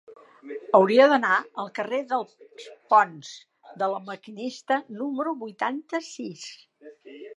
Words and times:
Hauria 0.77 1.05
d'anar 1.11 1.33
al 1.63 1.67
carrer 1.79 1.99
dels 2.13 2.65
Ponts 2.93 3.29
de 3.83 3.91
La 3.93 4.01
Maquinista 4.09 4.79
número 5.03 5.35
vuitanta-sis. 5.45 6.49